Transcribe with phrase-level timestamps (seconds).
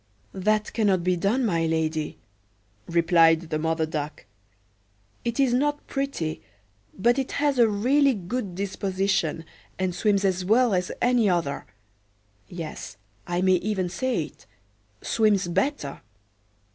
[0.33, 2.17] "That cannot be done, my lady,"
[2.87, 4.25] replied the Mother Duck.
[5.23, 6.41] "It is not pretty,
[6.97, 9.45] but it has a really good disposition,
[9.77, 11.67] and swims as well as any other;
[12.47, 14.47] yes, I may even say it,
[15.03, 16.01] swims better.